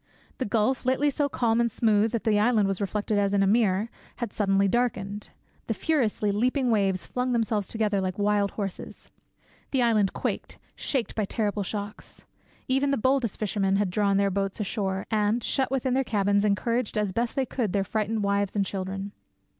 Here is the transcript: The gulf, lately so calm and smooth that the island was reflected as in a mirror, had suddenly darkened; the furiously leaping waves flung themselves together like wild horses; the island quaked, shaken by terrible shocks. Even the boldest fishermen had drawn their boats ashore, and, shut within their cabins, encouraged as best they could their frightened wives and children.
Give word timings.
The 0.39 0.45
gulf, 0.45 0.83
lately 0.83 1.11
so 1.11 1.29
calm 1.29 1.61
and 1.61 1.69
smooth 1.71 2.11
that 2.13 2.23
the 2.23 2.39
island 2.39 2.67
was 2.67 2.81
reflected 2.81 3.19
as 3.19 3.35
in 3.35 3.43
a 3.43 3.45
mirror, 3.45 3.87
had 4.15 4.33
suddenly 4.33 4.67
darkened; 4.67 5.29
the 5.67 5.75
furiously 5.75 6.31
leaping 6.31 6.71
waves 6.71 7.05
flung 7.05 7.33
themselves 7.33 7.67
together 7.67 8.01
like 8.01 8.17
wild 8.17 8.49
horses; 8.57 9.11
the 9.69 9.83
island 9.83 10.11
quaked, 10.11 10.57
shaken 10.75 11.13
by 11.15 11.25
terrible 11.25 11.61
shocks. 11.61 12.25
Even 12.67 12.89
the 12.89 12.97
boldest 12.97 13.37
fishermen 13.37 13.75
had 13.75 13.91
drawn 13.91 14.17
their 14.17 14.31
boats 14.31 14.59
ashore, 14.59 15.05
and, 15.11 15.43
shut 15.43 15.69
within 15.69 15.93
their 15.93 16.03
cabins, 16.03 16.45
encouraged 16.45 16.97
as 16.97 17.13
best 17.13 17.35
they 17.35 17.45
could 17.45 17.71
their 17.71 17.83
frightened 17.83 18.23
wives 18.23 18.55
and 18.55 18.65
children. 18.65 19.11